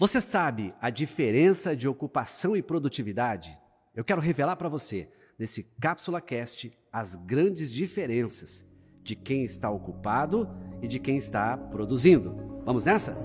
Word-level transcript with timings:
Você 0.00 0.20
sabe 0.20 0.72
a 0.80 0.90
diferença 0.90 1.74
de 1.74 1.88
ocupação 1.88 2.56
e 2.56 2.62
produtividade? 2.62 3.58
Eu 3.92 4.04
quero 4.04 4.20
revelar 4.20 4.54
para 4.54 4.68
você, 4.68 5.08
nesse 5.36 5.64
Cápsula 5.80 6.20
Cast, 6.20 6.72
as 6.92 7.16
grandes 7.16 7.72
diferenças 7.72 8.64
de 9.02 9.16
quem 9.16 9.42
está 9.42 9.68
ocupado 9.68 10.48
e 10.80 10.86
de 10.86 11.00
quem 11.00 11.16
está 11.16 11.56
produzindo. 11.56 12.62
Vamos 12.64 12.84
nessa? 12.84 13.18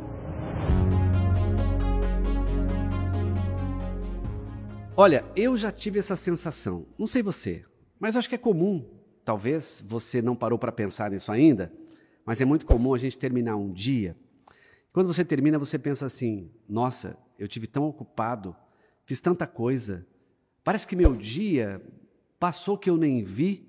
Olha, 4.97 5.23
eu 5.35 5.55
já 5.55 5.71
tive 5.71 5.99
essa 5.99 6.15
sensação, 6.15 6.87
não 6.97 7.05
sei 7.05 7.21
você, 7.21 7.63
mas 7.99 8.15
acho 8.15 8.27
que 8.27 8.33
é 8.33 8.39
comum. 8.39 8.83
Talvez 9.23 9.83
você 9.85 10.23
não 10.23 10.35
parou 10.35 10.57
para 10.57 10.71
pensar 10.71 11.11
nisso 11.11 11.31
ainda, 11.31 11.71
mas 12.25 12.41
é 12.41 12.45
muito 12.45 12.65
comum 12.65 12.95
a 12.95 12.97
gente 12.97 13.15
terminar 13.15 13.57
um 13.57 13.71
dia 13.71 14.17
quando 14.93 15.11
você 15.11 15.25
termina, 15.25 15.57
você 15.57 15.79
pensa 15.79 16.05
assim: 16.05 16.51
nossa, 16.69 17.17
eu 17.37 17.47
tive 17.47 17.65
tão 17.65 17.85
ocupado, 17.85 18.55
fiz 19.05 19.19
tanta 19.19 19.47
coisa, 19.47 20.05
parece 20.63 20.87
que 20.87 20.95
meu 20.95 21.15
dia 21.15 21.81
passou 22.39 22.77
que 22.77 22.89
eu 22.89 22.95
nem 22.95 23.23
vi, 23.23 23.67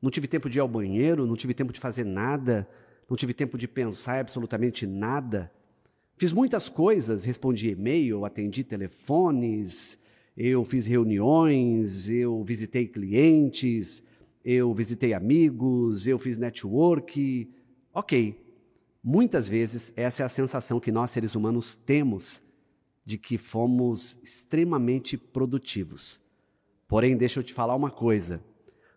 não 0.00 0.10
tive 0.10 0.28
tempo 0.28 0.48
de 0.48 0.58
ir 0.58 0.60
ao 0.60 0.68
banheiro, 0.68 1.26
não 1.26 1.34
tive 1.34 1.52
tempo 1.52 1.72
de 1.72 1.80
fazer 1.80 2.04
nada, 2.04 2.68
não 3.10 3.16
tive 3.16 3.34
tempo 3.34 3.58
de 3.58 3.66
pensar 3.66 4.20
absolutamente 4.20 4.86
nada. 4.86 5.50
Fiz 6.16 6.32
muitas 6.32 6.68
coisas, 6.68 7.24
respondi 7.24 7.70
e-mail, 7.70 8.24
atendi 8.24 8.62
telefones, 8.62 9.98
eu 10.36 10.64
fiz 10.64 10.86
reuniões, 10.86 12.08
eu 12.08 12.44
visitei 12.44 12.86
clientes, 12.86 14.04
eu 14.44 14.72
visitei 14.72 15.14
amigos, 15.14 16.06
eu 16.06 16.18
fiz 16.18 16.38
network. 16.38 17.50
Ok, 17.92 18.43
Muitas 19.06 19.46
vezes, 19.46 19.92
essa 19.96 20.22
é 20.22 20.26
a 20.26 20.30
sensação 20.30 20.80
que 20.80 20.90
nós, 20.90 21.10
seres 21.10 21.34
humanos, 21.34 21.76
temos 21.76 22.40
de 23.04 23.18
que 23.18 23.36
fomos 23.36 24.16
extremamente 24.22 25.18
produtivos. 25.18 26.18
Porém, 26.88 27.14
deixa 27.14 27.38
eu 27.38 27.44
te 27.44 27.52
falar 27.52 27.74
uma 27.74 27.90
coisa: 27.90 28.42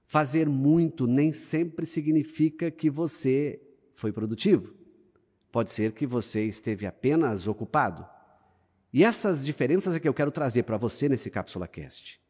fazer 0.08 0.48
muito 0.48 1.06
nem 1.06 1.34
sempre 1.34 1.86
significa 1.86 2.72
que 2.72 2.90
você 2.90 3.62
foi 3.94 4.14
produtivo. 4.14 4.74
Pode 5.52 5.74
ser 5.74 5.92
que 5.92 6.08
você 6.08 6.46
esteve 6.46 6.86
apenas 6.86 7.46
ocupado. 7.46 8.08
E 8.94 9.04
essas 9.04 9.46
diferenças 9.46 9.94
é 9.94 10.00
que 10.00 10.08
eu 10.08 10.14
quero 10.14 10.32
trazer 10.32 10.64
para 10.64 10.78
você 10.78 11.10
nesse 11.10 11.30
Cápsula 11.30 11.68
Cast. 11.68 12.22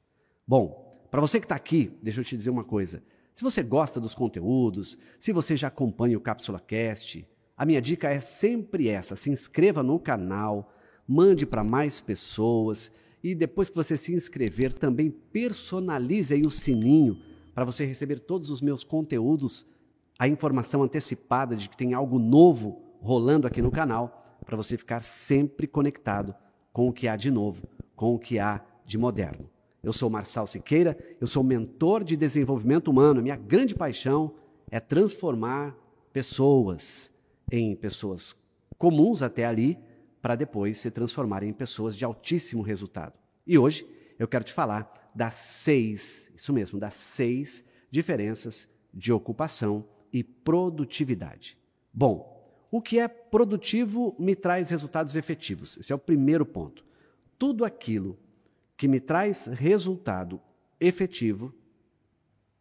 Bom, 0.47 1.07
para 1.11 1.21
você 1.21 1.39
que 1.39 1.45
está 1.45 1.55
aqui, 1.55 1.95
deixa 2.01 2.21
eu 2.21 2.25
te 2.25 2.35
dizer 2.35 2.49
uma 2.49 2.63
coisa. 2.63 3.03
Se 3.35 3.43
você 3.43 3.61
gosta 3.61 3.99
dos 3.99 4.15
conteúdos, 4.15 4.97
se 5.19 5.31
você 5.31 5.55
já 5.55 5.67
acompanha 5.67 6.17
o 6.17 6.21
Cápsula 6.21 6.59
Cast, 6.59 7.27
a 7.57 7.65
minha 7.65 7.81
dica 7.81 8.09
é 8.09 8.19
sempre 8.19 8.87
essa: 8.87 9.15
se 9.15 9.31
inscreva 9.31 9.81
no 9.81 9.99
canal, 9.99 10.71
mande 11.07 11.45
para 11.45 11.63
mais 11.63 11.99
pessoas 11.99 12.91
e 13.23 13.33
depois 13.33 13.69
que 13.69 13.75
você 13.75 13.97
se 13.97 14.13
inscrever, 14.13 14.71
também 14.71 15.09
personalize 15.09 16.33
aí 16.33 16.43
o 16.43 16.51
sininho 16.51 17.17
para 17.55 17.65
você 17.65 17.85
receber 17.85 18.19
todos 18.19 18.51
os 18.51 18.61
meus 18.61 18.83
conteúdos, 18.83 19.65
a 20.19 20.27
informação 20.27 20.83
antecipada 20.83 21.55
de 21.55 21.67
que 21.67 21.75
tem 21.75 21.95
algo 21.95 22.19
novo 22.19 22.83
rolando 23.01 23.47
aqui 23.47 23.61
no 23.61 23.71
canal, 23.71 24.37
para 24.45 24.55
você 24.55 24.77
ficar 24.77 24.99
sempre 25.01 25.65
conectado 25.65 26.35
com 26.71 26.87
o 26.87 26.93
que 26.93 27.07
há 27.07 27.15
de 27.15 27.31
novo, 27.31 27.67
com 27.95 28.13
o 28.13 28.19
que 28.19 28.37
há 28.37 28.63
de 28.85 28.97
moderno. 28.97 29.49
Eu 29.81 29.91
sou 29.91 30.09
Marçal 30.09 30.45
Siqueira, 30.45 30.97
eu 31.19 31.25
sou 31.25 31.43
mentor 31.43 32.03
de 32.03 32.15
desenvolvimento 32.15 32.89
humano. 32.89 33.21
Minha 33.21 33.35
grande 33.35 33.73
paixão 33.73 34.35
é 34.69 34.79
transformar 34.79 35.75
pessoas 36.13 37.11
em 37.51 37.75
pessoas 37.75 38.35
comuns 38.77 39.21
até 39.21 39.45
ali, 39.45 39.77
para 40.21 40.35
depois 40.35 40.77
se 40.77 40.91
transformarem 40.91 41.49
em 41.49 41.53
pessoas 41.53 41.95
de 41.95 42.03
altíssimo 42.03 42.61
resultado. 42.61 43.13
E 43.45 43.57
hoje 43.57 43.87
eu 44.19 44.27
quero 44.27 44.43
te 44.43 44.53
falar 44.53 45.11
das 45.15 45.33
seis, 45.33 46.31
isso 46.35 46.53
mesmo, 46.53 46.79
das 46.79 46.93
seis 46.93 47.63
diferenças 47.89 48.67
de 48.93 49.11
ocupação 49.11 49.85
e 50.11 50.23
produtividade. 50.23 51.57
Bom, 51.93 52.37
o 52.69 52.81
que 52.81 52.99
é 52.99 53.07
produtivo 53.07 54.15
me 54.19 54.35
traz 54.35 54.69
resultados 54.69 55.15
efetivos. 55.15 55.77
Esse 55.77 55.91
é 55.91 55.95
o 55.95 55.99
primeiro 55.99 56.45
ponto. 56.45 56.85
Tudo 57.37 57.63
aquilo 57.63 58.19
que 58.75 58.87
me 58.87 58.99
traz 58.99 59.45
resultado 59.45 60.41
efetivo, 60.79 61.53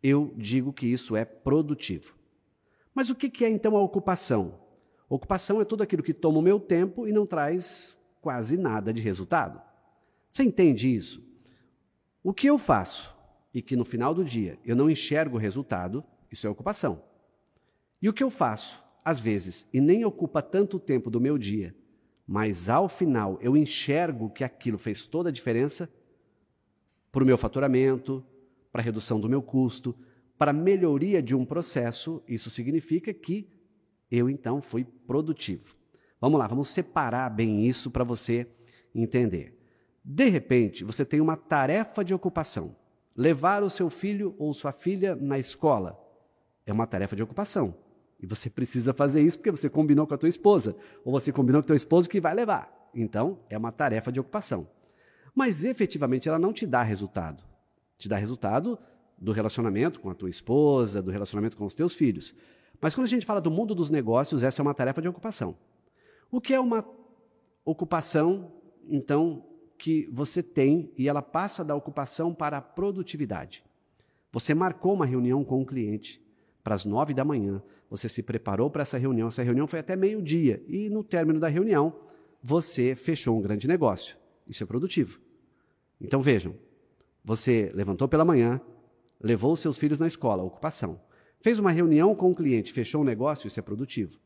eu 0.03 0.33
digo 0.37 0.73
que 0.73 0.87
isso 0.87 1.17
é 1.17 1.25
produtivo. 1.25 2.15
Mas 2.95 3.11
o 3.11 3.15
que 3.15 3.45
é 3.45 3.51
então 3.51 3.77
a 3.77 3.83
ocupação? 3.83 4.66
Ocupação 5.09 5.61
é 5.61 5.65
tudo 5.65 5.83
aquilo 5.83 6.03
que 6.03 6.13
toma 6.13 6.39
o 6.39 6.43
meu 6.43 6.59
tempo 6.59 7.07
e 7.07 7.13
não 7.13 7.25
traz 7.25 8.01
quase 8.21 8.57
nada 8.57 8.93
de 8.93 9.01
resultado. 9.01 9.61
Você 10.33 10.43
entende 10.43 10.95
isso? 10.95 11.25
O 12.23 12.35
que 12.35 12.49
eu 12.49 12.59
faço 12.59 13.15
e 13.55 13.63
que 13.63 13.77
no 13.77 13.85
final 13.85 14.13
do 14.13 14.25
dia 14.25 14.59
eu 14.65 14.75
não 14.75 14.91
enxergo 14.91 15.37
o 15.37 15.41
resultado, 15.41 16.05
isso 16.31 16.47
é 16.47 16.51
ocupação. 16.51 17.03
E 18.03 18.09
o 18.09 18.13
que 18.13 18.23
eu 18.23 18.31
faço, 18.31 18.83
às 19.05 19.21
vezes, 19.21 19.67
e 19.73 19.81
nem 19.81 20.05
ocupa 20.05 20.43
tanto 20.43 20.79
tempo 20.79 21.09
do 21.09 21.21
meu 21.21 21.39
dia, 21.39 21.75
mas 22.27 22.69
ao 22.69 22.89
final 22.89 23.39
eu 23.41 23.57
enxergo 23.57 24.29
que 24.29 24.43
aquilo 24.43 24.77
fez 24.77 25.07
toda 25.07 25.29
a 25.29 25.33
diferença 25.33 25.89
para 27.13 27.23
o 27.23 27.27
meu 27.27 27.39
faturamento, 27.39 28.25
para 28.73 28.83
a 28.83 28.85
redução 28.85 29.19
do 29.21 29.29
meu 29.29 29.41
custo, 29.41 29.97
para 30.37 30.51
a 30.51 30.55
melhoria 30.55 31.23
de 31.23 31.35
um 31.35 31.47
processo, 31.47 32.23
isso 32.29 32.51
significa 32.51 33.15
que 33.15 33.49
eu 34.11 34.29
então 34.31 34.61
fui 34.61 34.85
produtivo. 34.85 35.75
Vamos 36.21 36.39
lá, 36.39 36.47
vamos 36.47 36.69
separar 36.69 37.29
bem 37.31 37.67
isso 37.67 37.91
para 37.91 38.05
você 38.05 38.47
entender. 38.95 39.59
De 40.05 40.29
repente, 40.29 40.85
você 40.85 41.05
tem 41.05 41.21
uma 41.21 41.37
tarefa 41.37 42.05
de 42.05 42.15
ocupação. 42.15 42.77
Levar 43.15 43.63
o 43.63 43.71
seu 43.71 43.91
filho 43.91 44.35
ou 44.39 44.53
sua 44.55 44.73
filha 44.73 45.17
na 45.17 45.39
escola 45.39 45.99
é 46.65 46.73
uma 46.73 46.87
tarefa 46.87 47.17
de 47.17 47.23
ocupação. 47.23 47.75
E 48.21 48.27
você 48.27 48.49
precisa 48.49 48.95
fazer 48.95 49.23
isso 49.23 49.39
porque 49.39 49.51
você 49.51 49.69
combinou 49.69 50.07
com 50.07 50.15
a 50.15 50.19
tua 50.19 50.29
esposa, 50.29 50.77
ou 51.05 51.13
você 51.13 51.33
combinou 51.33 51.61
com 51.61 51.65
o 51.65 51.69
teu 51.69 51.77
esposo 51.77 52.09
que 52.09 52.21
vai 52.21 52.35
levar. 52.35 52.91
Então, 52.95 53.41
é 53.51 53.59
uma 53.59 53.73
tarefa 53.73 54.11
de 54.11 54.19
ocupação. 54.19 54.67
Mas 55.35 55.65
efetivamente 55.65 56.29
ela 56.29 56.39
não 56.39 56.53
te 56.53 56.67
dá 56.67 56.83
resultado. 56.83 57.45
Te 57.99 58.09
dá 58.09 58.17
resultado 58.17 58.79
do 59.19 59.33
relacionamento 59.33 60.01
com 60.01 60.11
a 60.11 60.15
tua 60.15 60.31
esposa, 60.31 61.03
do 61.03 61.11
relacionamento 61.11 61.57
com 61.57 61.65
os 61.65 61.75
teus 61.75 61.95
filhos. 61.95 62.35
Mas 62.81 62.95
quando 62.95 63.07
a 63.07 63.11
gente 63.11 63.27
fala 63.27 63.41
do 63.41 63.51
mundo 63.51 63.75
dos 63.75 63.91
negócios, 63.91 64.43
essa 64.43 64.61
é 64.61 64.63
uma 64.63 64.75
tarefa 64.75 65.01
de 65.03 65.09
ocupação. 65.09 65.57
O 66.31 66.41
que 66.41 66.55
é 66.55 66.61
uma 66.61 66.87
ocupação, 67.65 68.53
então, 68.89 69.45
que 69.79 70.09
você 70.13 70.43
tem 70.43 70.93
e 70.97 71.09
ela 71.09 71.23
passa 71.23 71.65
da 71.65 71.75
ocupação 71.75 72.35
para 72.35 72.59
a 72.59 72.63
produtividade? 72.63 73.65
Você 74.33 74.55
marcou 74.55 74.95
uma 74.95 75.07
reunião 75.07 75.45
com 75.45 75.61
um 75.61 75.65
cliente 75.65 76.23
para 76.63 76.75
as 76.75 76.85
nove 76.85 77.15
da 77.15 77.25
manhã, 77.25 77.63
você 77.89 78.09
se 78.09 78.23
preparou 78.23 78.69
para 78.69 78.83
essa 78.83 78.99
reunião, 78.99 79.29
essa 79.29 79.43
reunião 79.43 79.67
foi 79.67 79.79
até 79.79 79.95
meio-dia 79.95 80.63
e 80.67 80.89
no 80.89 81.05
término 81.05 81.39
da 81.39 81.49
reunião 81.49 81.95
você 82.43 82.95
fechou 82.95 83.39
um 83.39 83.41
grande 83.41 83.69
negócio. 83.69 84.17
Isso 84.47 84.63
é 84.63 84.67
produtivo. 84.67 85.21
Então 86.01 86.21
vejam, 86.21 86.55
você 87.25 87.71
levantou 87.75 88.09
pela 88.09 88.25
manhã, 88.25 88.61
levou 89.21 89.57
seus 89.57 89.79
filhos 89.79 89.99
na 89.99 90.07
escola, 90.07 90.43
ocupação. 90.43 91.01
Fez 91.41 91.59
uma 91.59 91.71
reunião 91.71 92.15
com 92.15 92.31
o 92.31 92.35
cliente, 92.35 92.73
fechou 92.73 93.03
um 93.03 93.05
negócio, 93.05 93.49
isso 93.49 93.59
é 93.59 93.63
produtivo. 93.63 94.19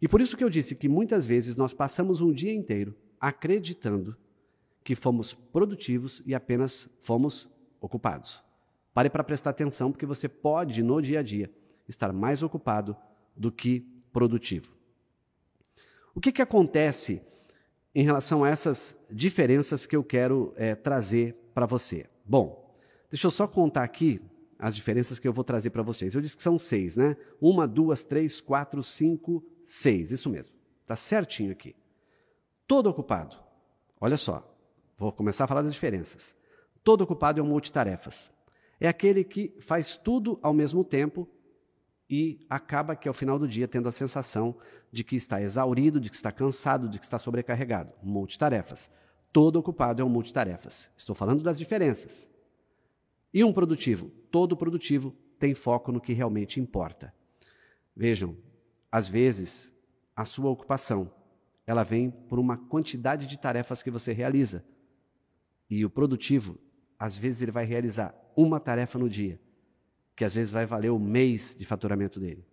E 0.00 0.08
por 0.08 0.20
isso 0.20 0.36
que 0.36 0.44
eu 0.44 0.50
disse 0.50 0.74
que 0.74 0.88
muitas 0.88 1.26
vezes 1.26 1.56
nós 1.56 1.74
passamos 1.74 2.20
um 2.20 2.32
dia 2.32 2.52
inteiro 2.52 2.94
acreditando 3.20 4.16
que 4.84 4.94
fomos 4.94 5.34
produtivos 5.34 6.22
e 6.24 6.34
apenas 6.34 6.88
fomos 7.00 7.48
ocupados. 7.80 8.42
Pare 8.94 9.10
para 9.10 9.24
prestar 9.24 9.50
atenção, 9.50 9.92
porque 9.92 10.06
você 10.06 10.28
pode, 10.28 10.82
no 10.82 11.00
dia 11.00 11.20
a 11.20 11.22
dia, 11.22 11.50
estar 11.88 12.12
mais 12.12 12.42
ocupado 12.42 12.96
do 13.36 13.52
que 13.52 13.80
produtivo. 14.12 14.72
O 16.14 16.20
que, 16.20 16.32
que 16.32 16.42
acontece 16.42 17.22
em 17.94 18.02
relação 18.02 18.44
a 18.44 18.48
essas 18.48 18.96
diferenças 19.10 19.86
que 19.86 19.94
eu 19.94 20.02
quero 20.02 20.52
é, 20.56 20.74
trazer 20.74 21.36
para 21.54 21.66
você? 21.66 22.06
Bom, 22.24 22.74
deixa 23.10 23.26
eu 23.26 23.30
só 23.30 23.46
contar 23.46 23.84
aqui 23.84 24.20
as 24.58 24.74
diferenças 24.74 25.18
que 25.18 25.28
eu 25.28 25.32
vou 25.32 25.44
trazer 25.44 25.70
para 25.70 25.82
vocês. 25.82 26.14
Eu 26.14 26.20
disse 26.20 26.36
que 26.36 26.42
são 26.42 26.58
seis, 26.58 26.96
né? 26.96 27.16
Uma, 27.40 27.66
duas, 27.66 28.02
três, 28.02 28.40
quatro, 28.40 28.82
cinco, 28.82 29.44
seis. 29.64 30.10
Isso 30.10 30.28
mesmo. 30.28 30.56
Está 30.82 30.96
certinho 30.96 31.52
aqui. 31.52 31.76
Todo 32.66 32.88
ocupado. 32.88 33.36
Olha 34.00 34.16
só. 34.16 34.54
Vou 34.96 35.12
começar 35.12 35.44
a 35.44 35.46
falar 35.46 35.62
das 35.62 35.72
diferenças. 35.72 36.34
Todo 36.82 37.02
ocupado 37.02 37.40
é 37.40 37.42
um 37.42 37.46
multitarefas. 37.46 38.30
É 38.80 38.88
aquele 38.88 39.22
que 39.22 39.54
faz 39.60 39.96
tudo 39.96 40.38
ao 40.42 40.52
mesmo 40.52 40.82
tempo 40.82 41.28
e 42.10 42.44
acaba 42.48 42.96
que 42.96 43.06
ao 43.06 43.14
final 43.14 43.38
do 43.38 43.46
dia 43.46 43.68
tendo 43.68 43.88
a 43.88 43.92
sensação 43.92 44.56
de 44.90 45.04
que 45.04 45.14
está 45.14 45.40
exaurido, 45.40 46.00
de 46.00 46.08
que 46.08 46.16
está 46.16 46.32
cansado, 46.32 46.88
de 46.88 46.98
que 46.98 47.04
está 47.04 47.18
sobrecarregado. 47.18 47.92
Multitarefas. 48.02 48.90
Todo 49.32 49.56
ocupado 49.56 50.02
é 50.02 50.04
um 50.04 50.08
multitarefas. 50.08 50.90
Estou 50.96 51.14
falando 51.14 51.42
das 51.42 51.58
diferenças. 51.58 52.28
E 53.38 53.44
um 53.44 53.52
produtivo? 53.52 54.10
Todo 54.32 54.56
produtivo 54.56 55.14
tem 55.38 55.54
foco 55.54 55.92
no 55.92 56.00
que 56.00 56.12
realmente 56.12 56.58
importa. 56.58 57.14
Vejam, 57.94 58.36
às 58.90 59.06
vezes, 59.06 59.72
a 60.16 60.24
sua 60.24 60.50
ocupação 60.50 61.08
ela 61.64 61.84
vem 61.84 62.10
por 62.10 62.40
uma 62.40 62.56
quantidade 62.56 63.28
de 63.28 63.38
tarefas 63.38 63.80
que 63.80 63.92
você 63.92 64.12
realiza. 64.12 64.64
E 65.70 65.84
o 65.84 65.88
produtivo, 65.88 66.58
às 66.98 67.16
vezes, 67.16 67.40
ele 67.40 67.52
vai 67.52 67.64
realizar 67.64 68.12
uma 68.36 68.58
tarefa 68.58 68.98
no 68.98 69.08
dia, 69.08 69.40
que 70.16 70.24
às 70.24 70.34
vezes 70.34 70.52
vai 70.52 70.66
valer 70.66 70.90
o 70.90 70.98
mês 70.98 71.54
de 71.56 71.64
faturamento 71.64 72.18
dele. 72.18 72.44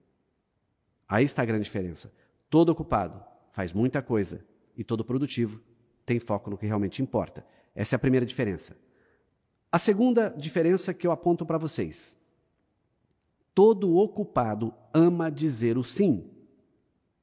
Aí 1.10 1.26
está 1.26 1.42
a 1.42 1.46
grande 1.46 1.64
diferença. 1.64 2.14
Todo 2.48 2.70
ocupado 2.70 3.26
faz 3.50 3.74
muita 3.74 4.04
coisa 4.04 4.46
e 4.78 4.84
todo 4.84 5.04
produtivo 5.04 5.60
tem 6.06 6.20
foco 6.20 6.52
no 6.52 6.60
que 6.60 6.68
realmente 6.68 7.02
importa. 7.02 7.44
Essa 7.74 7.96
é 7.96 7.98
a 7.98 8.00
primeira 8.00 8.24
diferença. 8.24 8.85
A 9.76 9.78
segunda 9.78 10.30
diferença 10.30 10.94
que 10.94 11.06
eu 11.06 11.12
aponto 11.12 11.46
para 11.46 11.58
vocês. 11.58 12.16
Todo 13.54 13.98
ocupado 13.98 14.74
ama 14.94 15.30
dizer 15.30 15.78
o 15.78 15.84
sim. 15.84 16.30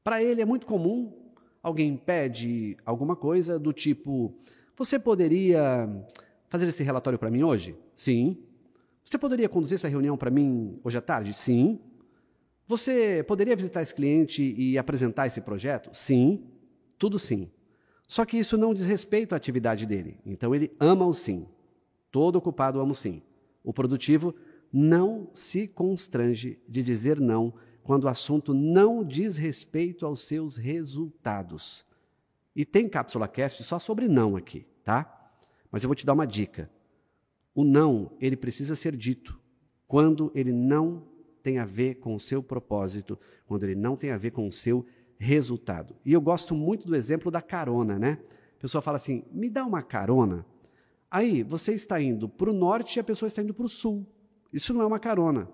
Para 0.05 0.23
ele 0.23 0.43
é 0.43 0.45
muito 0.45 0.67
comum 0.67 1.15
alguém 1.63 1.97
pede 1.97 2.77
alguma 2.85 3.17
coisa 3.17 3.59
do 3.59 3.73
tipo: 3.73 4.35
Você 4.77 4.99
poderia 4.99 5.89
fazer 6.51 6.69
esse 6.69 6.83
relatório 6.83 7.19
para 7.19 7.31
mim 7.31 7.43
hoje? 7.43 7.75
Sim. 7.97 8.37
Você 9.03 9.17
poderia 9.17 9.49
conduzir 9.49 9.77
essa 9.77 9.89
reunião 9.89 10.19
para 10.19 10.31
mim 10.31 10.79
hoje 10.85 10.99
à 10.99 11.01
tarde? 11.01 11.33
Sim. 11.33 11.81
Você 12.69 13.25
poderia 13.27 13.57
visitar 13.57 13.81
esse 13.81 13.95
cliente 13.95 14.43
e 14.59 14.77
apresentar 14.77 15.27
esse 15.27 15.41
projeto? 15.41 15.89
Sim. 15.95 16.45
Tudo 16.99 17.19
sim. 17.19 17.51
Só 18.07 18.27
que 18.27 18.37
isso 18.37 18.59
não 18.59 18.75
diz 18.75 18.85
respeito 18.85 19.33
à 19.33 19.37
atividade 19.37 19.87
dele. 19.87 20.21
Então 20.27 20.55
ele 20.55 20.71
ama 20.79 21.07
o 21.07 21.15
sim. 21.15 21.47
Todo 22.13 22.37
ocupado 22.37 22.79
ama 22.79 22.93
o 22.93 22.95
sim. 22.95 23.23
O 23.65 23.73
produtivo 23.73 24.33
não 24.73 25.29
se 25.33 25.67
constrange 25.67 26.61
de 26.69 26.83
dizer 26.83 27.19
não 27.19 27.53
quando 27.83 28.05
o 28.05 28.09
assunto 28.09 28.55
não 28.55 29.03
diz 29.03 29.37
respeito 29.37 30.07
aos 30.07 30.21
seus 30.21 30.57
resultados. 30.57 31.85
E 32.55 32.65
tem 32.65 32.89
cápsula 32.89 33.27
cast 33.27 33.65
só 33.65 33.79
sobre 33.79 34.07
não 34.07 34.37
aqui, 34.37 34.67
tá? 34.85 35.33
Mas 35.71 35.83
eu 35.83 35.89
vou 35.89 35.95
te 35.95 36.07
dar 36.07 36.13
uma 36.13 36.27
dica. 36.27 36.71
O 37.55 37.65
não, 37.65 38.13
ele 38.21 38.37
precisa 38.37 38.77
ser 38.77 38.95
dito 38.95 39.41
quando 39.89 40.31
ele 40.35 40.53
não 40.53 41.03
tem 41.43 41.59
a 41.59 41.65
ver 41.65 41.97
com 41.97 42.15
o 42.15 42.21
seu 42.21 42.43
propósito, 42.43 43.19
quando 43.47 43.65
ele 43.65 43.75
não 43.75 43.97
tem 43.97 44.11
a 44.11 44.17
ver 44.17 44.31
com 44.31 44.47
o 44.47 44.53
seu 44.53 44.87
resultado. 45.19 45.97
E 46.05 46.13
eu 46.13 46.21
gosto 46.21 46.55
muito 46.55 46.87
do 46.87 46.95
exemplo 46.95 47.31
da 47.31 47.43
carona, 47.43 47.99
né? 47.99 48.19
A 48.57 48.61
pessoa 48.61 48.81
fala 48.81 48.97
assim: 48.97 49.25
me 49.33 49.49
dá 49.49 49.65
uma 49.65 49.83
carona. 49.83 50.47
Aí 51.13 51.43
você 51.43 51.75
está 51.75 52.01
indo 52.01 52.27
para 52.27 52.49
o 52.49 52.55
norte 52.55 52.97
e 52.97 53.01
a 53.01 53.05
pessoa 53.05 53.27
está 53.27 53.43
indo 53.43 53.53
para 53.53 53.67
o 53.67 53.69
sul. 53.69 54.07
Isso 54.51 54.73
não 54.73 54.81
é 54.81 54.87
uma 54.87 54.99
carona. 54.99 55.47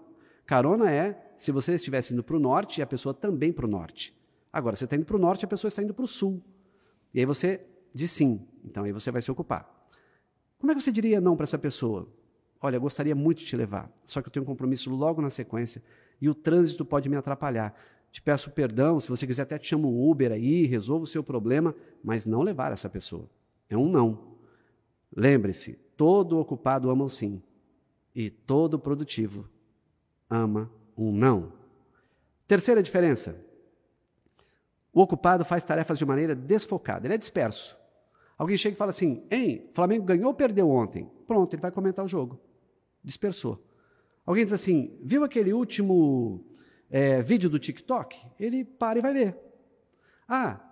Carona 0.47 0.89
é 0.89 1.33
se 1.37 1.51
você 1.51 1.75
estivesse 1.75 2.13
indo 2.13 2.23
para 2.23 2.37
o 2.37 2.39
norte 2.39 2.79
e 2.79 2.83
a 2.83 2.87
pessoa 2.87 3.13
também 3.13 3.53
para 3.53 3.67
o 3.67 3.69
norte. 3.69 4.17
Agora, 4.53 4.77
você 4.77 4.85
está 4.85 4.95
indo 4.95 5.05
para 5.05 5.17
o 5.17 5.19
norte 5.19 5.43
e 5.43 5.47
a 5.47 5.49
pessoa 5.49 5.69
está 5.69 5.83
indo 5.83 5.93
para 5.93 6.05
o 6.05 6.07
sul. 6.07 6.41
E 7.13 7.19
aí 7.19 7.27
você 7.27 7.67
diz 7.93 8.13
sim. 8.13 8.41
Então 8.65 8.85
aí 8.85 8.93
você 8.93 9.11
vai 9.11 9.21
se 9.21 9.33
ocupar. 9.33 9.69
Como 10.61 10.71
é 10.71 10.77
que 10.77 10.81
você 10.81 10.93
diria 10.93 11.21
não 11.21 11.37
para 11.37 11.43
essa 11.43 11.59
pessoa? 11.59 12.09
Olha, 12.61 12.79
gostaria 12.79 13.17
muito 13.17 13.39
de 13.39 13.47
te 13.47 13.57
levar, 13.57 13.93
só 14.05 14.23
que 14.23 14.29
eu 14.29 14.33
tenho 14.33 14.45
um 14.45 14.47
compromisso 14.47 14.91
logo 14.91 15.21
na 15.21 15.31
sequência 15.31 15.83
e 16.21 16.29
o 16.29 16.35
trânsito 16.35 16.85
pode 16.85 17.09
me 17.09 17.17
atrapalhar. 17.17 17.75
Te 18.13 18.23
peço 18.23 18.51
perdão, 18.51 19.01
se 19.01 19.09
você 19.09 19.27
quiser 19.27 19.43
até 19.43 19.59
te 19.59 19.69
chamo 19.69 19.89
um 19.89 20.09
Uber 20.09 20.31
aí, 20.31 20.67
resolva 20.67 21.03
o 21.03 21.07
seu 21.07 21.23
problema, 21.23 21.75
mas 22.03 22.27
não 22.27 22.43
levar 22.43 22.71
essa 22.73 22.89
pessoa. 22.89 23.29
É 23.69 23.77
um 23.77 23.89
não. 23.89 24.28
Lembre-se, 25.15 25.75
todo 25.97 26.39
ocupado 26.39 26.91
ama 26.91 27.05
o 27.05 27.09
sim 27.09 27.43
e 28.15 28.31
todo 28.31 28.79
produtivo 28.79 29.49
ama 30.29 30.71
um 30.97 31.13
não. 31.13 31.53
Terceira 32.47 32.83
diferença: 32.83 33.45
o 34.93 35.01
ocupado 35.01 35.45
faz 35.45 35.63
tarefas 35.65 35.99
de 35.99 36.05
maneira 36.05 36.35
desfocada, 36.35 37.07
ele 37.07 37.15
é 37.15 37.19
disperso. 37.19 37.79
Alguém 38.37 38.57
chega 38.57 38.75
e 38.75 38.79
fala 38.79 38.91
assim: 38.91 39.27
Hein, 39.31 39.69
Flamengo 39.73 40.05
ganhou 40.05 40.29
ou 40.29 40.35
perdeu 40.35 40.71
ontem? 40.71 41.11
Pronto, 41.27 41.53
ele 41.53 41.63
vai 41.63 41.71
comentar 41.71 42.05
o 42.05 42.09
jogo. 42.09 42.41
Dispersou. 43.03 43.65
Alguém 44.25 44.45
diz 44.45 44.53
assim: 44.53 44.97
Viu 45.03 45.25
aquele 45.25 45.53
último 45.53 46.45
é, 46.89 47.21
vídeo 47.21 47.51
do 47.51 47.59
TikTok? 47.59 48.17
Ele 48.39 48.65
para 48.65 48.99
e 48.99 49.03
vai 49.03 49.13
ver. 49.13 49.37
Ah, 50.29 50.68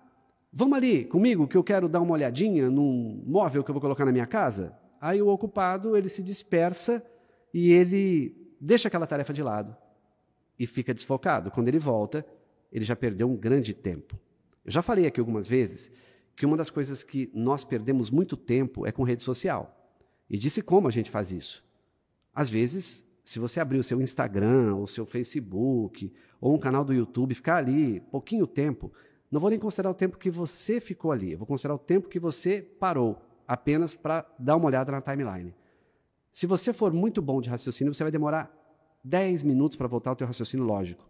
vamos 0.53 0.77
ali 0.77 1.05
comigo 1.05 1.47
que 1.47 1.57
eu 1.57 1.65
quero 1.65 1.89
dar 1.89 2.01
uma 2.01 2.13
olhadinha 2.13 2.71
num 2.71 3.23
móvel 3.27 3.63
que 3.63 3.71
eu 3.71 3.75
vou 3.75 3.81
colocar 3.81 4.05
na 4.05 4.13
minha 4.13 4.27
casa? 4.27 4.77
Aí 5.01 5.21
o 5.21 5.29
ocupado 5.29 5.97
ele 5.97 6.09
se 6.09 6.23
dispersa 6.23 7.05
e 7.53 7.73
ele 7.73 8.35
deixa 8.61 8.89
aquela 8.89 9.07
tarefa 9.07 9.33
de 9.33 9.43
lado 9.43 9.77
e 10.59 10.67
fica 10.67 10.95
desfocado. 10.95 11.51
Quando 11.51 11.69
ele 11.69 11.79
volta, 11.79 12.27
ele 12.73 12.85
já 12.85 12.97
perdeu 12.97 13.31
um 13.31 13.37
grande 13.37 13.75
tempo. 13.75 14.19
Eu 14.65 14.73
já 14.73 14.83
falei 14.83 15.07
aqui 15.07 15.21
algumas 15.21 15.47
vezes 15.47 15.91
que 16.35 16.45
uma 16.45 16.57
das 16.57 16.71
coisas 16.71 17.03
que 17.03 17.31
nós 17.35 17.65
perdemos 17.65 18.11
muito 18.11 18.37
tempo 18.37 18.87
é 18.87 18.93
com 18.93 19.03
rede 19.03 19.23
social. 19.23 19.95
E 20.29 20.37
disse 20.37 20.61
como 20.61 20.89
a 20.89 20.91
gente 20.91 21.11
faz 21.11 21.31
isso. 21.31 21.65
Às 22.35 22.51
vezes, 22.51 23.07
se 23.25 23.39
você 23.39 23.61
abrir 23.61 23.79
o 23.79 23.85
seu 23.85 24.01
Instagram, 24.03 24.75
ou 24.75 24.83
o 24.83 24.89
seu 24.89 25.07
Facebook, 25.07 26.13
ou 26.41 26.55
um 26.55 26.59
canal 26.59 26.85
do 26.85 26.93
YouTube, 26.93 27.35
ficar 27.35 27.57
ali 27.57 28.01
pouquinho 28.11 28.47
tempo, 28.47 28.93
não 29.37 29.41
vou 29.41 29.51
nem 29.51 29.59
considerar 29.59 29.91
o 29.91 29.95
tempo 29.95 30.17
que 30.17 30.31
você 30.31 30.81
ficou 30.81 31.13
ali, 31.13 31.33
eu 31.33 31.39
vou 31.39 31.47
considerar 31.47 31.75
o 31.75 31.79
tempo 31.79 32.09
que 32.09 32.19
você 32.19 32.63
parou, 32.63 33.21
apenas 33.47 33.95
para 33.95 34.25
dar 34.39 34.57
uma 34.57 34.65
olhada 34.65 34.91
na 34.91 35.03
timeline. 35.03 35.55
Se 36.33 36.47
você 36.47 36.73
for 36.73 36.91
muito 36.91 37.21
bom 37.21 37.43
de 37.43 37.51
raciocínio, 37.51 37.93
você 37.93 38.03
vai 38.03 38.11
demorar 38.11 38.51
10 39.05 39.43
minutos 39.43 39.77
para 39.77 39.87
voltar 39.87 40.09
ao 40.09 40.17
teu 40.17 40.27
raciocínio 40.27 40.65
lógico. 40.65 41.07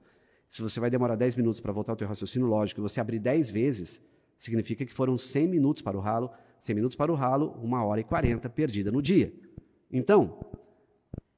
Se 0.51 0.61
você 0.61 0.81
vai 0.81 0.91
demorar 0.91 1.15
10 1.15 1.37
minutos 1.37 1.61
para 1.61 1.71
voltar 1.71 1.93
ao 1.93 1.97
teu 1.97 2.09
raciocínio 2.09 2.49
lógico 2.49 2.81
e 2.81 2.83
você 2.83 3.01
abrir 3.01 3.21
10 3.21 3.49
vezes, 3.53 4.03
significa 4.37 4.85
que 4.85 4.93
foram 4.93 5.17
100 5.17 5.47
minutos 5.47 5.81
para 5.81 5.97
o 5.97 6.01
ralo, 6.01 6.29
100 6.59 6.75
minutos 6.75 6.97
para 6.97 7.13
o 7.13 7.15
ralo, 7.15 7.57
1 7.63 7.73
hora 7.75 8.01
e 8.01 8.05
40 8.05 8.51
perdida 8.51 8.91
no 8.91 9.01
dia. 9.01 9.33
Então, 9.89 10.37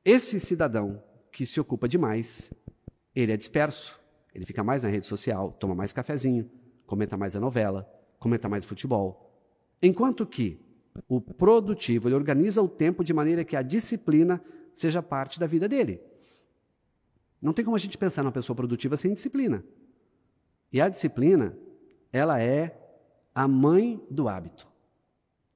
esse 0.02 0.40
cidadão 0.40 1.02
que 1.31 1.44
se 1.44 1.61
ocupa 1.61 1.87
demais, 1.87 2.50
ele 3.14 3.31
é 3.31 3.37
disperso, 3.37 4.00
ele 4.35 4.46
fica 4.46 4.64
mais 4.64 4.85
na 4.85 4.88
rede 4.88 5.06
social, 5.06 5.52
toma 5.52 5.75
mais 5.75 5.93
cafezinho, 5.93 6.50
comenta 6.88 7.19
mais 7.19 7.37
a 7.37 7.40
novela, 7.40 7.88
comenta 8.19 8.49
mais 8.49 8.64
futebol. 8.64 9.31
Enquanto 9.81 10.26
que 10.26 10.58
o 11.06 11.20
produtivo, 11.20 12.08
ele 12.08 12.14
organiza 12.17 12.62
o 12.62 12.69
tempo 12.69 13.05
de 13.05 13.12
maneira 13.12 13.44
que 13.44 13.55
a 13.55 13.62
disciplina 13.62 14.43
seja 14.75 15.02
parte 15.02 15.38
da 15.38 15.46
vida 15.46 15.69
dele. 15.69 16.00
Não 17.40 17.52
tem 17.52 17.64
como 17.64 17.76
a 17.76 17.79
gente 17.79 17.96
pensar 17.96 18.23
numa 18.23 18.32
pessoa 18.32 18.56
produtiva 18.56 18.96
sem 18.96 19.12
disciplina. 19.12 19.62
E 20.73 20.81
a 20.81 20.88
disciplina, 20.88 21.56
ela 22.11 22.40
é 22.43 22.76
a 23.35 23.46
mãe 23.46 24.02
do 24.11 24.26
hábito. 24.26 24.67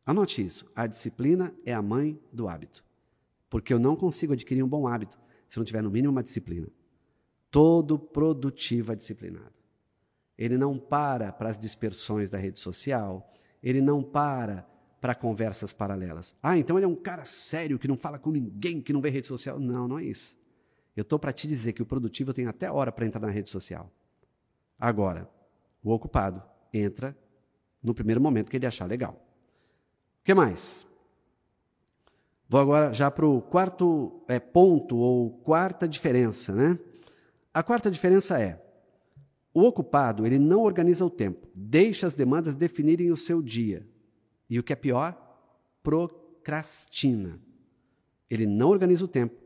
Anote 0.04 0.44
isso. 0.44 0.70
A 0.76 0.86
disciplina 0.86 1.52
é 1.64 1.72
a 1.72 1.82
mãe 1.82 2.20
do 2.30 2.46
hábito. 2.46 2.84
Porque 3.48 3.72
eu 3.72 3.78
não 3.78 3.96
consigo 3.96 4.34
adquirir 4.34 4.62
um 4.62 4.68
bom 4.68 4.86
hábito 4.86 5.18
se 5.48 5.58
não 5.58 5.64
tiver 5.64 5.82
no 5.82 5.90
mínimo 5.90 6.12
uma 6.12 6.22
disciplina. 6.22 6.68
Todo 7.50 7.98
produtivo 7.98 8.92
é 8.92 8.96
disciplinado. 8.96 9.61
Ele 10.42 10.58
não 10.58 10.76
para 10.76 11.30
para 11.30 11.48
as 11.48 11.56
dispersões 11.56 12.28
da 12.28 12.36
rede 12.36 12.58
social, 12.58 13.32
ele 13.62 13.80
não 13.80 14.02
para 14.02 14.66
para 15.00 15.14
conversas 15.14 15.72
paralelas. 15.72 16.34
Ah, 16.42 16.58
então 16.58 16.76
ele 16.76 16.84
é 16.84 16.88
um 16.88 16.96
cara 16.96 17.24
sério 17.24 17.78
que 17.78 17.86
não 17.86 17.96
fala 17.96 18.18
com 18.18 18.32
ninguém, 18.32 18.80
que 18.80 18.92
não 18.92 19.00
vê 19.00 19.08
rede 19.08 19.28
social. 19.28 19.60
Não, 19.60 19.86
não 19.86 20.00
é 20.00 20.04
isso. 20.04 20.36
Eu 20.96 21.02
estou 21.02 21.16
para 21.16 21.32
te 21.32 21.46
dizer 21.46 21.74
que 21.74 21.82
o 21.82 21.86
produtivo 21.86 22.34
tem 22.34 22.48
até 22.48 22.68
hora 22.68 22.90
para 22.90 23.06
entrar 23.06 23.20
na 23.20 23.30
rede 23.30 23.50
social. 23.50 23.88
Agora, 24.76 25.30
o 25.80 25.92
ocupado 25.92 26.42
entra 26.72 27.16
no 27.80 27.94
primeiro 27.94 28.20
momento 28.20 28.50
que 28.50 28.56
ele 28.56 28.66
achar 28.66 28.86
legal. 28.86 29.24
O 30.22 30.24
que 30.24 30.34
mais? 30.34 30.84
Vou 32.48 32.60
agora 32.60 32.92
já 32.92 33.12
para 33.12 33.26
o 33.26 33.40
quarto 33.40 34.24
é, 34.26 34.40
ponto, 34.40 34.96
ou 34.96 35.38
quarta 35.38 35.86
diferença. 35.86 36.52
Né? 36.52 36.76
A 37.54 37.62
quarta 37.62 37.88
diferença 37.88 38.40
é: 38.40 38.60
o 39.54 39.62
ocupado 39.62 40.26
ele 40.26 40.38
não 40.38 40.62
organiza 40.62 41.04
o 41.04 41.10
tempo, 41.10 41.46
deixa 41.54 42.06
as 42.06 42.14
demandas 42.14 42.54
definirem 42.54 43.10
o 43.10 43.16
seu 43.16 43.42
dia. 43.42 43.86
E 44.48 44.58
o 44.58 44.62
que 44.62 44.72
é 44.72 44.76
pior, 44.76 45.16
procrastina. 45.82 47.38
Ele 48.30 48.46
não 48.46 48.70
organiza 48.70 49.04
o 49.04 49.08
tempo 49.08 49.36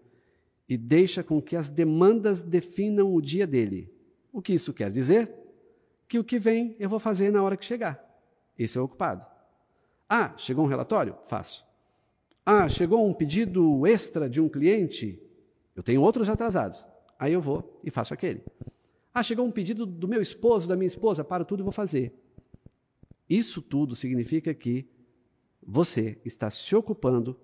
e 0.69 0.77
deixa 0.77 1.23
com 1.23 1.41
que 1.41 1.57
as 1.57 1.69
demandas 1.69 2.43
definam 2.43 3.15
o 3.15 3.21
dia 3.21 3.47
dele. 3.47 3.93
O 4.33 4.43
que 4.43 4.55
isso 4.55 4.73
quer 4.73 4.91
dizer? 4.91 5.33
Que 6.09 6.19
o 6.19 6.25
que 6.25 6.39
vem 6.39 6.77
eu 6.79 6.89
vou 6.89 7.01
fazer 7.01 7.33
na 7.33 7.43
hora 7.43 7.57
que 7.57 7.65
chegar. 7.65 8.05
Esse 8.59 8.79
é 8.79 8.81
o 8.81 8.85
ocupado. 8.85 9.25
Ah, 10.09 10.35
chegou 10.37 10.65
um 10.65 10.69
relatório? 10.69 11.17
Faço. 11.25 11.67
Ah, 12.45 12.69
chegou 12.69 13.05
um 13.05 13.13
pedido 13.13 13.87
extra 13.87 14.31
de 14.31 14.41
um 14.41 14.49
cliente? 14.49 15.21
Eu 15.75 15.83
tenho 15.83 16.01
outros 16.01 16.29
atrasados. 16.29 16.87
Aí 17.19 17.33
eu 17.33 17.41
vou 17.41 17.81
e 17.83 17.91
faço 17.91 18.15
aquele. 18.15 18.43
Ah, 19.17 19.23
chegou 19.23 19.47
um 19.47 19.51
pedido 19.51 19.87
do 19.87 20.07
meu 20.07 20.21
esposo, 20.21 20.69
da 20.69 20.77
minha 20.77 20.87
esposa? 20.87 21.25
Paro 21.25 21.43
tudo 21.43 21.61
e 21.61 21.63
vou 21.63 21.73
fazer. 21.73 22.13
Isso 23.27 23.63
tudo 23.63 23.97
significa 23.97 24.53
que 24.53 24.87
você 25.67 26.19
está 26.23 26.51
se 26.51 26.77
ocupando 26.77 27.35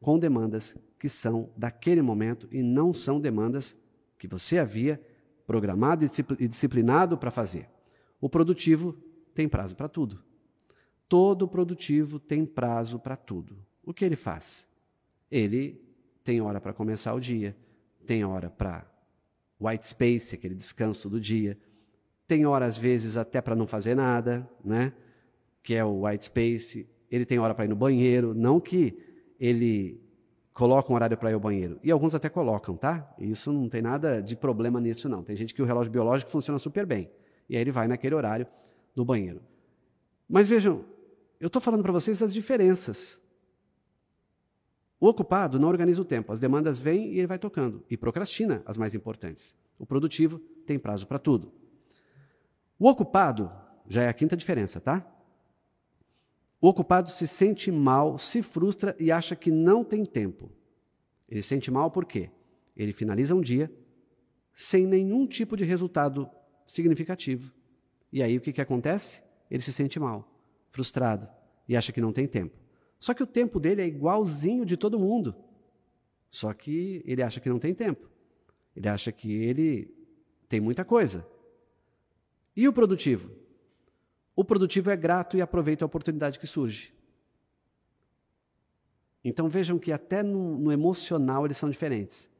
com 0.00 0.16
demandas 0.20 0.76
que 1.00 1.08
são 1.08 1.50
daquele 1.56 2.00
momento 2.00 2.46
e 2.52 2.62
não 2.62 2.92
são 2.92 3.20
demandas 3.20 3.76
que 4.16 4.28
você 4.28 4.56
havia 4.56 5.04
programado 5.48 6.04
e 6.38 6.46
disciplinado 6.46 7.18
para 7.18 7.32
fazer. 7.32 7.68
O 8.20 8.28
produtivo 8.28 8.96
tem 9.34 9.48
prazo 9.48 9.74
para 9.74 9.88
tudo. 9.88 10.22
Todo 11.08 11.48
produtivo 11.48 12.20
tem 12.20 12.46
prazo 12.46 13.00
para 13.00 13.16
tudo. 13.16 13.58
O 13.82 13.92
que 13.92 14.04
ele 14.04 14.14
faz? 14.14 14.64
Ele 15.28 15.82
tem 16.22 16.40
hora 16.40 16.60
para 16.60 16.72
começar 16.72 17.12
o 17.14 17.18
dia, 17.18 17.56
tem 18.06 18.24
hora 18.24 18.48
para 18.48 18.88
white 19.60 19.86
space, 19.86 20.34
aquele 20.34 20.54
descanso 20.54 21.08
do 21.08 21.20
dia, 21.20 21.58
tem 22.26 22.46
hora 22.46 22.64
às 22.64 22.78
vezes 22.78 23.16
até 23.16 23.40
para 23.40 23.56
não 23.56 23.66
fazer 23.66 23.94
nada, 23.94 24.48
né? 24.64 24.92
Que 25.62 25.74
é 25.74 25.84
o 25.84 26.06
white 26.06 26.24
space. 26.24 26.88
Ele 27.10 27.26
tem 27.26 27.38
hora 27.38 27.54
para 27.54 27.64
ir 27.64 27.68
no 27.68 27.76
banheiro, 27.76 28.32
não 28.34 28.60
que 28.60 28.96
ele 29.38 30.00
coloca 30.54 30.92
um 30.92 30.94
horário 30.94 31.16
para 31.16 31.30
ir 31.30 31.34
ao 31.34 31.40
banheiro. 31.40 31.78
E 31.82 31.90
alguns 31.90 32.14
até 32.14 32.28
colocam, 32.28 32.76
tá? 32.76 33.12
Isso 33.18 33.52
não 33.52 33.68
tem 33.68 33.82
nada 33.82 34.22
de 34.22 34.36
problema 34.36 34.80
nisso 34.80 35.08
não. 35.08 35.22
Tem 35.22 35.34
gente 35.34 35.54
que 35.54 35.62
o 35.62 35.64
relógio 35.64 35.90
biológico 35.90 36.30
funciona 36.30 36.58
super 36.58 36.86
bem. 36.86 37.10
E 37.48 37.56
aí 37.56 37.62
ele 37.62 37.72
vai 37.72 37.88
naquele 37.88 38.14
horário 38.14 38.46
no 38.94 39.04
banheiro. 39.04 39.42
Mas 40.28 40.48
vejam, 40.48 40.84
eu 41.40 41.48
estou 41.48 41.60
falando 41.60 41.82
para 41.82 41.92
vocês 41.92 42.18
das 42.18 42.32
diferenças. 42.32 43.19
O 45.00 45.08
ocupado 45.08 45.58
não 45.58 45.68
organiza 45.68 46.02
o 46.02 46.04
tempo, 46.04 46.30
as 46.30 46.38
demandas 46.38 46.78
vêm 46.78 47.14
e 47.14 47.18
ele 47.18 47.26
vai 47.26 47.38
tocando, 47.38 47.82
e 47.88 47.96
procrastina 47.96 48.62
as 48.66 48.76
mais 48.76 48.94
importantes. 48.94 49.56
O 49.78 49.86
produtivo 49.86 50.38
tem 50.66 50.78
prazo 50.78 51.06
para 51.06 51.18
tudo. 51.18 51.50
O 52.78 52.86
ocupado 52.86 53.50
já 53.88 54.02
é 54.02 54.08
a 54.08 54.12
quinta 54.12 54.36
diferença, 54.36 54.78
tá? 54.78 55.10
O 56.60 56.68
ocupado 56.68 57.08
se 57.08 57.26
sente 57.26 57.72
mal, 57.72 58.18
se 58.18 58.42
frustra 58.42 58.94
e 58.98 59.10
acha 59.10 59.34
que 59.34 59.50
não 59.50 59.82
tem 59.82 60.04
tempo. 60.04 60.52
Ele 61.26 61.40
se 61.40 61.48
sente 61.48 61.70
mal 61.70 61.90
por 61.90 62.04
quê? 62.04 62.30
Ele 62.76 62.92
finaliza 62.92 63.34
um 63.34 63.40
dia 63.40 63.72
sem 64.52 64.86
nenhum 64.86 65.26
tipo 65.26 65.56
de 65.56 65.64
resultado 65.64 66.28
significativo. 66.66 67.50
E 68.12 68.22
aí 68.22 68.36
o 68.36 68.40
que, 68.40 68.52
que 68.52 68.60
acontece? 68.60 69.22
Ele 69.50 69.62
se 69.62 69.72
sente 69.72 69.98
mal, 69.98 70.30
frustrado 70.68 71.26
e 71.66 71.74
acha 71.74 71.92
que 71.92 72.00
não 72.00 72.12
tem 72.12 72.26
tempo. 72.26 72.58
Só 73.00 73.14
que 73.14 73.22
o 73.22 73.26
tempo 73.26 73.58
dele 73.58 73.80
é 73.80 73.86
igualzinho 73.86 74.66
de 74.66 74.76
todo 74.76 74.98
mundo. 74.98 75.34
Só 76.28 76.52
que 76.52 77.02
ele 77.06 77.22
acha 77.22 77.40
que 77.40 77.48
não 77.48 77.58
tem 77.58 77.74
tempo. 77.74 78.08
Ele 78.76 78.88
acha 78.88 79.10
que 79.10 79.32
ele 79.32 79.92
tem 80.46 80.60
muita 80.60 80.84
coisa. 80.84 81.26
E 82.54 82.68
o 82.68 82.72
produtivo? 82.72 83.30
O 84.36 84.44
produtivo 84.44 84.90
é 84.90 84.96
grato 84.96 85.36
e 85.36 85.40
aproveita 85.40 85.84
a 85.84 85.86
oportunidade 85.86 86.38
que 86.38 86.46
surge. 86.46 86.94
Então 89.24 89.48
vejam 89.48 89.78
que 89.78 89.92
até 89.92 90.22
no, 90.22 90.58
no, 90.58 90.72
emocional 90.72 91.44
eles 91.44 91.56
são 91.56 91.70
diferentes. 91.70 92.30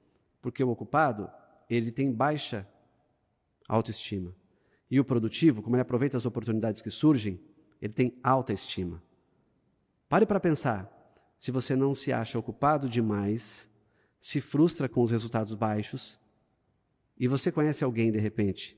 Porque 0.43 0.63
o 0.63 0.69
ocupado, 0.69 1.31
ele 1.69 1.91
tem 1.91 2.13
baixa 2.13 2.69
autoestima. 3.67 4.35
E 4.91 5.01
o 5.01 5.05
produtivo, 5.05 5.63
como 5.63 5.77
ele 5.77 5.83
aproveita 5.83 6.17
as 6.17 6.27
oportunidades 6.27 6.83
que 6.83 6.91
surgem, 6.91 7.41
ele 7.81 7.93
tem 7.93 8.19
alta 8.23 8.53
estima. 8.53 9.03
Pare 10.11 10.27
para 10.27 10.41
pensar. 10.41 10.91
Se 11.39 11.53
você 11.53 11.77
não 11.77 11.95
se 11.95 12.13
acha 12.13 12.37
ocupado 12.37 12.89
demais, 12.89 13.71
se 14.21 14.41
frustra 14.41 14.89
com 14.89 15.05
os 15.05 15.13
resultados 15.13 15.55
baixos, 15.55 16.19
e 17.17 17.29
você 17.29 17.53
conhece 17.53 17.85
alguém 17.85 18.11
de 18.11 18.19
repente 18.19 18.77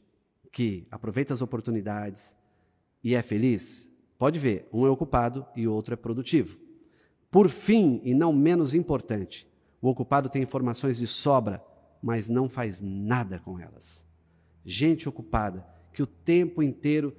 que 0.52 0.86
aproveita 0.90 1.32
as 1.32 1.40
oportunidades 1.40 2.36
e 3.02 3.14
é 3.14 3.22
feliz, 3.22 3.90
pode 4.18 4.38
ver, 4.38 4.68
um 4.70 4.86
é 4.86 4.90
ocupado 4.90 5.46
e 5.56 5.66
o 5.66 5.72
outro 5.72 5.94
é 5.94 5.96
produtivo. 5.96 6.58
Por 7.30 7.48
fim, 7.48 8.02
e 8.04 8.12
não 8.12 8.30
menos 8.30 8.74
importante, 8.74 9.50
o 9.80 9.88
ocupado 9.88 10.28
tem 10.28 10.42
informações 10.42 10.98
de 10.98 11.06
sobra, 11.06 11.64
mas 12.02 12.28
não 12.28 12.46
faz 12.46 12.78
nada 12.78 13.38
com 13.38 13.58
elas. 13.58 14.06
Gente 14.66 15.08
ocupada 15.08 15.66
que 15.94 16.02
o 16.02 16.06
tempo 16.06 16.62
inteiro 16.62 17.16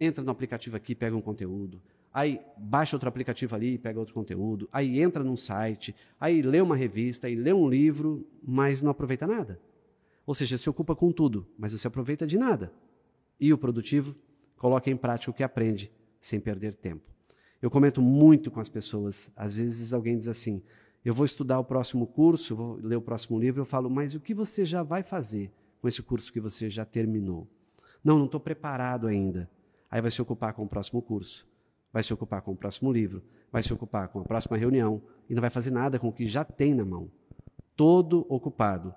entra 0.00 0.24
no 0.24 0.30
aplicativo 0.30 0.78
aqui, 0.78 0.94
pega 0.94 1.14
um 1.14 1.20
conteúdo, 1.20 1.82
aí 2.12 2.40
baixa 2.56 2.96
outro 2.96 3.08
aplicativo 3.08 3.54
ali 3.54 3.74
e 3.74 3.78
pega 3.78 3.98
outro 3.98 4.14
conteúdo, 4.14 4.68
aí 4.72 5.00
entra 5.00 5.22
num 5.22 5.36
site, 5.36 5.94
aí 6.18 6.42
lê 6.42 6.60
uma 6.60 6.76
revista, 6.76 7.26
aí 7.26 7.34
lê 7.34 7.52
um 7.52 7.68
livro, 7.68 8.26
mas 8.42 8.82
não 8.82 8.90
aproveita 8.90 9.26
nada. 9.26 9.60
Ou 10.26 10.34
seja, 10.34 10.58
se 10.58 10.68
ocupa 10.68 10.94
com 10.94 11.10
tudo, 11.10 11.46
mas 11.58 11.72
você 11.72 11.86
aproveita 11.86 12.26
de 12.26 12.38
nada. 12.38 12.72
E 13.38 13.52
o 13.52 13.58
produtivo 13.58 14.14
coloca 14.56 14.90
em 14.90 14.96
prática 14.96 15.30
o 15.30 15.34
que 15.34 15.42
aprende, 15.42 15.90
sem 16.20 16.38
perder 16.38 16.74
tempo. 16.74 17.10
Eu 17.60 17.70
comento 17.70 18.00
muito 18.00 18.50
com 18.50 18.60
as 18.60 18.68
pessoas. 18.68 19.30
Às 19.36 19.54
vezes 19.54 19.92
alguém 19.92 20.16
diz 20.16 20.28
assim: 20.28 20.62
Eu 21.04 21.12
vou 21.12 21.26
estudar 21.26 21.58
o 21.58 21.64
próximo 21.64 22.06
curso, 22.06 22.56
vou 22.56 22.74
ler 22.82 22.96
o 22.96 23.02
próximo 23.02 23.38
livro. 23.38 23.60
Eu 23.60 23.66
falo, 23.66 23.90
mas 23.90 24.14
o 24.14 24.20
que 24.20 24.34
você 24.34 24.64
já 24.64 24.82
vai 24.82 25.02
fazer 25.02 25.50
com 25.80 25.88
esse 25.88 26.02
curso 26.02 26.32
que 26.32 26.40
você 26.40 26.70
já 26.70 26.84
terminou? 26.84 27.48
Não, 28.02 28.18
não 28.18 28.26
estou 28.26 28.40
preparado 28.40 29.06
ainda. 29.06 29.50
Aí 29.90 30.00
vai 30.00 30.10
se 30.10 30.22
ocupar 30.22 30.54
com 30.54 30.62
o 30.62 30.68
próximo 30.68 31.02
curso, 31.02 31.46
vai 31.92 32.02
se 32.02 32.12
ocupar 32.12 32.42
com 32.42 32.52
o 32.52 32.56
próximo 32.56 32.92
livro, 32.92 33.22
vai 33.50 33.62
se 33.62 33.72
ocupar 33.72 34.08
com 34.08 34.20
a 34.20 34.24
próxima 34.24 34.56
reunião 34.56 35.02
e 35.28 35.34
não 35.34 35.40
vai 35.40 35.50
fazer 35.50 35.70
nada 35.70 35.98
com 35.98 36.08
o 36.08 36.12
que 36.12 36.26
já 36.26 36.44
tem 36.44 36.74
na 36.74 36.84
mão. 36.84 37.10
Todo 37.76 38.26
ocupado 38.28 38.94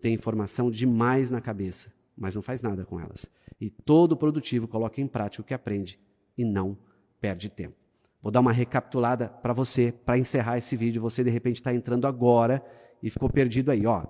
tem 0.00 0.14
informação 0.14 0.70
demais 0.70 1.30
na 1.30 1.40
cabeça, 1.40 1.92
mas 2.16 2.34
não 2.34 2.42
faz 2.42 2.62
nada 2.62 2.84
com 2.84 3.00
elas. 3.00 3.26
E 3.60 3.70
todo 3.70 4.16
produtivo 4.16 4.66
coloca 4.68 5.00
em 5.00 5.06
prática 5.06 5.42
o 5.42 5.44
que 5.44 5.54
aprende 5.54 5.98
e 6.36 6.44
não 6.44 6.76
perde 7.20 7.48
tempo. 7.48 7.76
Vou 8.22 8.30
dar 8.30 8.40
uma 8.40 8.52
recapitulada 8.52 9.28
para 9.28 9.52
você, 9.52 9.92
para 9.92 10.18
encerrar 10.18 10.58
esse 10.58 10.76
vídeo. 10.76 11.00
Você, 11.02 11.24
de 11.24 11.30
repente, 11.30 11.56
está 11.56 11.72
entrando 11.72 12.06
agora 12.06 12.62
e 13.02 13.08
ficou 13.08 13.30
perdido 13.30 13.70
aí. 13.70 13.86
Ó. 13.86 14.04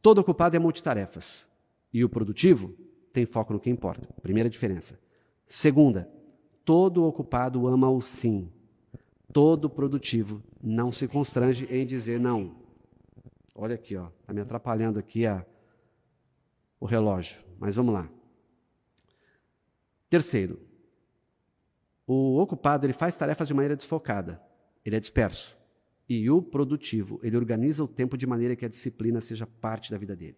Todo 0.00 0.18
ocupado 0.18 0.56
é 0.56 0.58
multitarefas. 0.58 1.48
E 1.92 2.04
o 2.04 2.08
produtivo 2.08 2.74
tem 3.12 3.26
foco 3.26 3.52
no 3.52 3.60
que 3.60 3.70
importa. 3.70 4.08
Primeira 4.22 4.48
diferença. 4.48 4.98
Segunda, 5.46 6.08
todo 6.64 7.04
ocupado 7.04 7.66
ama 7.66 7.90
o 7.90 8.00
sim. 8.00 8.50
Todo 9.32 9.70
produtivo 9.70 10.42
não 10.62 10.92
se 10.92 11.08
constrange 11.08 11.66
em 11.70 11.86
dizer 11.86 12.20
não. 12.20 12.54
Olha 13.54 13.74
aqui, 13.74 13.96
ó, 13.96 14.08
está 14.20 14.32
me 14.32 14.40
atrapalhando 14.40 14.98
aqui 14.98 15.26
a, 15.26 15.44
o 16.78 16.86
relógio. 16.86 17.42
Mas 17.58 17.76
vamos 17.76 17.94
lá. 17.94 18.08
Terceiro, 20.08 20.60
o 22.06 22.38
ocupado 22.38 22.84
ele 22.84 22.92
faz 22.92 23.16
tarefas 23.16 23.48
de 23.48 23.54
maneira 23.54 23.76
desfocada, 23.76 24.42
ele 24.84 24.96
é 24.96 25.00
disperso. 25.00 25.56
E 26.08 26.28
o 26.28 26.42
produtivo, 26.42 27.18
ele 27.22 27.36
organiza 27.36 27.82
o 27.82 27.88
tempo 27.88 28.18
de 28.18 28.26
maneira 28.26 28.54
que 28.54 28.66
a 28.66 28.68
disciplina 28.68 29.20
seja 29.20 29.46
parte 29.46 29.90
da 29.90 29.96
vida 29.96 30.14
dele. 30.14 30.36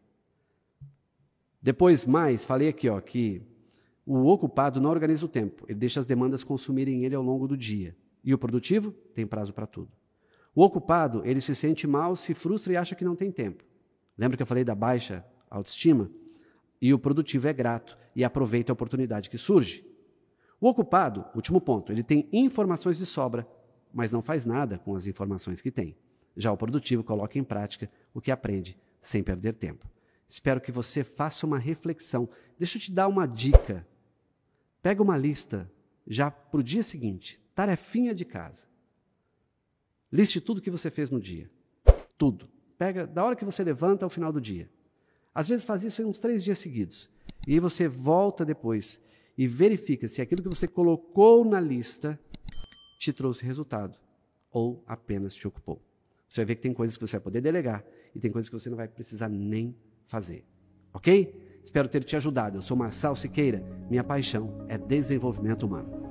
Depois, 1.61 2.04
mais, 2.04 2.45
falei 2.45 2.69
aqui 2.69 2.88
ó, 2.88 3.00
que 3.00 3.43
o 4.06 4.26
ocupado 4.26 4.80
não 4.80 4.90
organiza 4.90 5.25
o 5.25 5.28
tempo, 5.28 5.64
ele 5.68 5.78
deixa 5.78 6.00
as 6.00 6.06
demandas 6.06 6.44
consumirem 6.44 7.04
ele 7.04 7.14
ao 7.14 7.23
longo 7.23 7.49
do 7.49 7.56
dia. 7.56 7.96
E 8.23 8.34
o 8.34 8.38
produtivo 8.38 8.92
tem 9.14 9.26
prazo 9.26 9.52
para 9.52 9.66
tudo. 9.66 9.90
O 10.54 10.62
ocupado, 10.62 11.23
ele 11.25 11.40
se 11.40 11.54
sente 11.54 11.87
mal, 11.87 12.14
se 12.14 12.32
frustra 12.32 12.73
e 12.73 12.76
acha 12.76 12.94
que 12.94 13.04
não 13.04 13.16
tem 13.16 13.32
tempo. 13.32 13.64
Lembra 14.16 14.37
que 14.37 14.42
eu 14.42 14.46
falei 14.46 14.62
da 14.62 14.75
baixa 14.75 15.25
autoestima? 15.50 16.11
E 16.80 16.92
o 16.92 16.99
produtivo 16.99 17.49
é 17.49 17.52
grato 17.52 17.99
e 18.14 18.23
aproveita 18.23 18.70
a 18.70 18.75
oportunidade 18.75 19.28
que 19.28 19.38
surge. 19.38 19.84
O 20.61 20.68
ocupado, 20.68 21.25
último 21.34 21.61
ponto, 21.61 21.90
ele 21.90 22.02
tem 22.02 22.28
informações 22.32 22.96
de 22.96 23.04
sobra, 23.04 23.49
mas 23.92 24.12
não 24.12 24.23
faz 24.23 24.44
nada 24.44 24.78
com 24.78 24.94
as 24.94 25.06
informações 25.06 25.61
que 25.61 25.70
tem. 25.70 25.96
Já 26.37 26.52
o 26.52 26.56
produtivo 26.56 27.02
coloca 27.02 27.38
em 27.38 27.44
prática 27.44 27.90
o 28.12 28.20
que 28.20 28.30
aprende 28.30 28.78
sem 29.00 29.23
perder 29.23 29.54
tempo. 29.54 29.88
Espero 30.28 30.61
que 30.61 30.73
você 30.73 31.04
faça 31.04 31.46
uma 31.46 31.58
reflexão. 31.58 32.28
Deixa 32.58 32.78
eu 32.78 32.82
te 32.82 32.92
dar 32.92 33.08
uma 33.08 33.26
dica. 33.26 33.87
Pega 34.84 35.02
uma 35.02 35.16
lista 35.16 35.72
já 36.06 36.30
para 36.30 36.60
o 36.60 36.62
dia 36.62 36.82
seguinte, 36.82 37.40
tarefinha 37.54 38.14
de 38.14 38.22
casa. 38.22 38.66
Liste 40.12 40.42
tudo 40.42 40.60
que 40.60 40.70
você 40.70 40.90
fez 40.90 41.08
no 41.08 41.18
dia. 41.18 41.50
Tudo. 42.18 42.50
Pega 42.76 43.06
da 43.06 43.24
hora 43.24 43.34
que 43.34 43.46
você 43.46 43.64
levanta 43.64 44.04
ao 44.04 44.10
final 44.10 44.30
do 44.30 44.42
dia. 44.42 44.68
Às 45.34 45.48
vezes 45.48 45.64
faz 45.64 45.84
isso 45.84 46.02
em 46.02 46.04
uns 46.04 46.18
três 46.18 46.44
dias 46.44 46.58
seguidos. 46.58 47.08
E 47.48 47.54
aí 47.54 47.60
você 47.60 47.88
volta 47.88 48.44
depois 48.44 49.00
e 49.38 49.46
verifica 49.46 50.06
se 50.06 50.20
aquilo 50.20 50.42
que 50.42 50.54
você 50.54 50.68
colocou 50.68 51.46
na 51.46 51.58
lista 51.58 52.20
te 53.00 53.10
trouxe 53.10 53.42
resultado 53.42 53.98
ou 54.50 54.84
apenas 54.86 55.34
te 55.34 55.48
ocupou. 55.48 55.80
Você 56.28 56.42
vai 56.42 56.44
ver 56.44 56.56
que 56.56 56.62
tem 56.62 56.74
coisas 56.74 56.98
que 56.98 57.06
você 57.06 57.16
vai 57.16 57.24
poder 57.24 57.40
delegar 57.40 57.82
e 58.14 58.20
tem 58.20 58.30
coisas 58.30 58.50
que 58.50 58.60
você 58.60 58.68
não 58.68 58.76
vai 58.76 58.86
precisar 58.86 59.30
nem 59.30 59.74
fazer. 60.04 60.44
Ok? 60.92 61.43
Espero 61.64 61.88
ter 61.88 62.04
te 62.04 62.14
ajudado. 62.14 62.59
Eu 62.59 62.62
sou 62.62 62.76
Marçal 62.76 63.16
Siqueira. 63.16 63.64
Minha 63.88 64.04
paixão 64.04 64.64
é 64.68 64.76
desenvolvimento 64.76 65.64
humano. 65.64 66.03